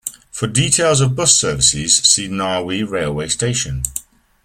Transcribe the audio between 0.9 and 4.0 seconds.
of bus services see Narwee railway station.